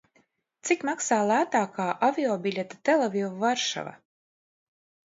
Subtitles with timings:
[0.69, 3.97] Cik maksā lētākā aviobiļete Telaviva- Varšava?